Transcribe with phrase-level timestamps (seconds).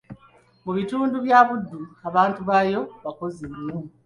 [0.65, 3.77] Mu bitundu bya Buddu abantu baayo bakozzi nyo.